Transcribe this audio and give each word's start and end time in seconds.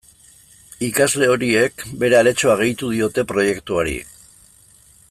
Ikasle 0.87 1.27
horiek 1.33 1.85
bere 2.05 2.17
aletxoa 2.21 2.57
gehitu 2.63 2.91
diote 2.95 3.27
proiektuari. 3.35 3.97